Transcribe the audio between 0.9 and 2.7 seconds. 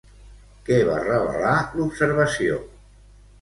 revelar l'observació?